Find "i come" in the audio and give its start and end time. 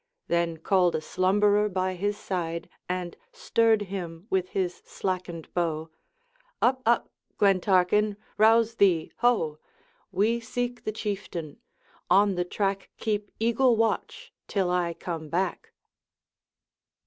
14.71-15.29